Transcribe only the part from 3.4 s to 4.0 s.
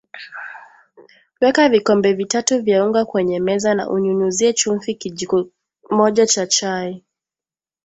meza na